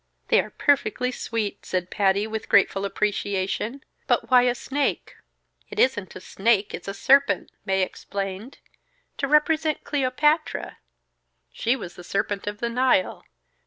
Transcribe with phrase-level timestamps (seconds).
[0.29, 3.83] "They are perfectly sweet!" said Patty, with grateful appreciation.
[4.07, 5.15] "But why a snake?"
[5.69, 8.57] "It isn't a snake; it's a serpent," Mae explained.
[9.17, 10.79] "To represent Cleopatra.
[11.51, 13.27] She was the Serpent of the Nile.